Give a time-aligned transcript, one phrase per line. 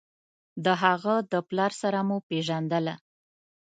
[0.65, 2.95] د هغه د پلار سره مو پېژندله.